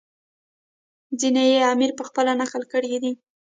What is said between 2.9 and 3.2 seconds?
دي.